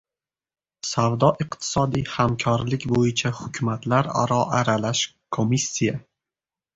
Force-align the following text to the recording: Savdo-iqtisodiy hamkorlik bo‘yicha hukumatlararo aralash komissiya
Savdo-iqtisodiy 0.91 2.05
hamkorlik 2.13 2.87
bo‘yicha 2.93 3.31
hukumatlararo 3.41 4.39
aralash 4.61 5.03
komissiya 5.39 5.99